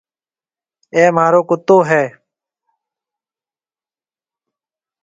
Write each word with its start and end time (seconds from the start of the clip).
اَي 0.95 1.03
مهارو 1.15 1.41
ڪُتو 1.49 1.77
هيَ۔ 1.89 2.03